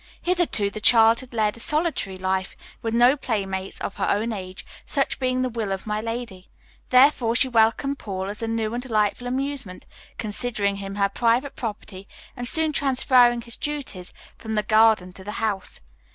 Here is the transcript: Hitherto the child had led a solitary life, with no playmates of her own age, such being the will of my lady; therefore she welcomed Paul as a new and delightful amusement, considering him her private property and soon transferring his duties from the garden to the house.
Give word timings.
Hitherto 0.23 0.71
the 0.71 0.81
child 0.81 1.19
had 1.19 1.31
led 1.31 1.55
a 1.55 1.59
solitary 1.59 2.17
life, 2.17 2.55
with 2.81 2.95
no 2.95 3.15
playmates 3.15 3.77
of 3.81 3.97
her 3.97 4.09
own 4.09 4.33
age, 4.33 4.65
such 4.83 5.19
being 5.19 5.43
the 5.43 5.49
will 5.49 5.71
of 5.71 5.85
my 5.85 5.99
lady; 6.01 6.49
therefore 6.89 7.35
she 7.35 7.47
welcomed 7.47 7.99
Paul 7.99 8.27
as 8.27 8.41
a 8.41 8.47
new 8.47 8.73
and 8.73 8.81
delightful 8.81 9.27
amusement, 9.27 9.85
considering 10.17 10.77
him 10.77 10.95
her 10.95 11.07
private 11.07 11.55
property 11.55 12.07
and 12.35 12.47
soon 12.47 12.73
transferring 12.73 13.41
his 13.41 13.57
duties 13.57 14.11
from 14.39 14.55
the 14.55 14.63
garden 14.63 15.13
to 15.13 15.23
the 15.23 15.33
house. 15.33 15.81